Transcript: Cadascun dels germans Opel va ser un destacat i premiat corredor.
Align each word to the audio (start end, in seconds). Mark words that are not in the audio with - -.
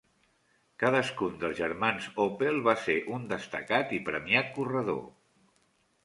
Cadascun 0.83 1.33
dels 1.41 1.59
germans 1.59 2.07
Opel 2.23 2.57
va 2.67 2.73
ser 2.85 2.95
un 3.17 3.27
destacat 3.33 3.93
i 3.97 3.99
premiat 4.07 4.49
corredor. 4.57 5.05